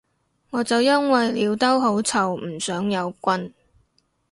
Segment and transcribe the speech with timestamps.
[0.49, 3.53] 我就因為尿兜好臭唔想有棍